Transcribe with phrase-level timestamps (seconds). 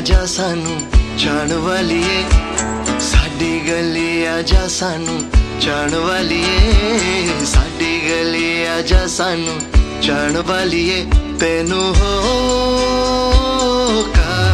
[0.00, 0.82] ਜਾ ਸਾਨੂੰ
[1.18, 2.24] ਜਾਣ ਵਾਲੀਏ।
[3.00, 5.30] ਸਾਡੀ ਗਲੀ ਆ ਜਾ ਸਾਨੂੰ
[5.60, 6.68] ਜਾਣ ਵਾਲੀਏ।
[7.44, 9.60] ਸਾਡੀ ਗਲੀ ਆ ਜਾ ਸਾਨੂੰ
[10.02, 11.06] ਜਾਣ ਵਾਲੀਏ।
[11.40, 12.32] ਤੈਨੂੰ ਹੋ
[14.16, 14.52] ਕਾ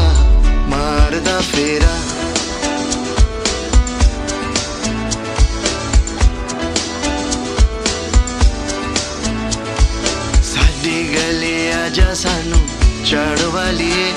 [0.68, 1.96] ਮਾਰਦਾ ਫੇਰਾ।
[10.42, 12.66] ਸਾਡੀ ਗਲੀ ਆ ਜਾ ਸਾਨੂੰ
[13.06, 14.12] ਚੜ ਵਾਲੀਏ।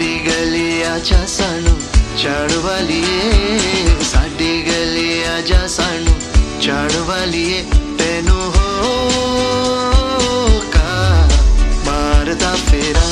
[0.00, 1.78] ਸਾਡੀ ਗਲੀ ਆ ਜਾ ਸਾਨੂੰ
[2.18, 6.14] ਚੜ ਵਾਲੀਏ, ਸਾਡੀ ਗਲੀ ਆ ਜਾ ਸਾਨੂੰ
[6.60, 7.64] ਚੜ ਵਾਲੀਏ।
[7.98, 8.62] ਤੈਨੂੰ ਹੋ
[10.72, 11.28] ਕਾ
[11.86, 13.04] ਮਾਰਦਾ ਫੇਰਾ।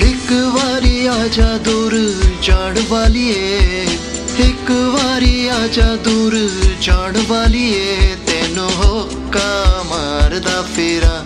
[0.00, 1.94] ਇੱਕ ਵਾਰੀ ਆ ਜਾ ਦੂਰ
[2.42, 3.86] ਜਾਣ ਵਾਲੀਏ।
[4.38, 11.24] ਇੱਕ ਵਾਰੀ ਆ ਜਾ ਦੂਰ, ਜਾਣ ਵਾਲੀਏ ਤੈਨੂੰ ਹੋਕਾ ਮਾਰਦਾ ਫੇਰਾ।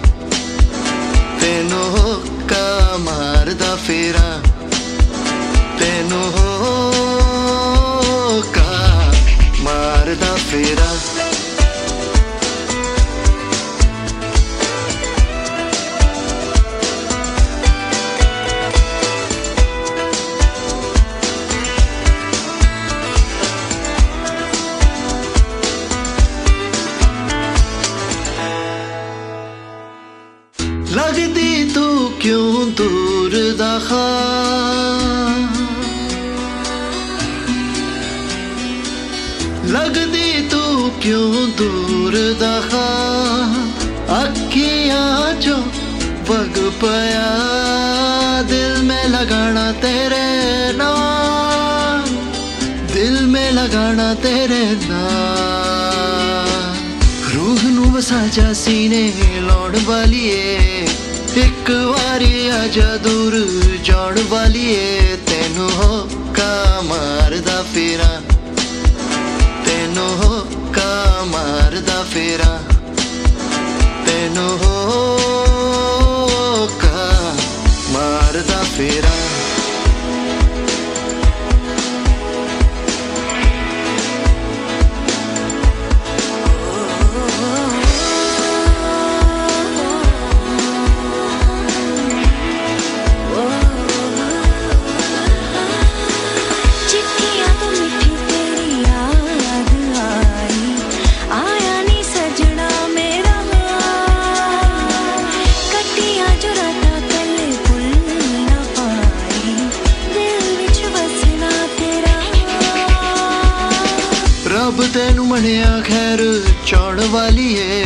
[1.41, 4.41] ਤੈਨੂੰ ਹੋਕਾ ਮਾਰਦਾ ਫੇਰਾ।
[5.81, 9.13] ਤੈਨੂੰ ਹੋਕਾ
[9.61, 10.97] ਮਾਰਦਾ ਫੇਰਾ।
[32.21, 35.49] ਕਿਉਂ ਦੂਰ ਦਾ ਖਾਂ?
[39.67, 43.71] ਲੱਗਦੀ ਤੂੰ ਕਿਉਂ ਦੂਰ ਦਾ ਖਾਂ?
[44.23, 45.63] ਅੱਖੀਆਂ ਚੋਂ
[46.27, 47.29] ਵਗ ਪਿਆ
[48.43, 52.17] ਦਿਲ ਮੈਂ ਲਗਾਣਾ ਤੇਰੇ ਨਾਮ
[52.95, 56.77] ਦਿਲ ਮੈਂ ਲਗਾਣਾ ਤੇਰੇ ਨਾਮ
[57.35, 60.89] ਰੂਹ ਨੂੰ ਵਸਾ ਜਾ ਸੀਨੇ ਲਾਉਣ ਵਾਲੀਏ।
[61.41, 63.47] ਇੱਕ ਵਾਰੀ ਆ ਜਾ ਦੂਰ,
[63.85, 68.21] ਜਾਣ ਵਾਲੀਏ ਤੈਨੂੰ ਹੋਕਾ ਮਾਰਦਾ ਫੇਰਾ।
[69.67, 72.61] ਤੈਨੂੰ ਹੋਕਾ ਮਾਰਦਾ ਫੇਰਾ।
[74.07, 77.11] ਤੈਨੂੰ ਹੋਕਾ
[77.89, 79.40] ਮਾਰਦਾ ਫੇਰਾ।
[114.55, 117.85] ਰੱਬ ਤੈਨੂੰ ਮੰਨਿਆ ਖੈਰ ਚਾਉਣ ਵਾਲੀਏ।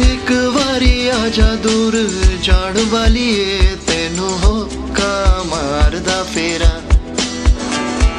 [0.00, 2.10] ਇੱਕ ਵਾਰੀ ਆ ਜਾ ਦੂਰ,
[2.42, 6.82] ਜਾਣ ਵਾਲੀਏ। ਤੈਨੂੰ ਹੋਕਾ ਮਾਰਦਾ ਫੇਰਾ।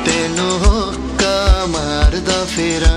[0.06, 2.97] ਤੈਨੂੰ ਹੋਕਾ ਮਾਰਦਾ ਫੇਰਾ। ਤੈਨੂੰ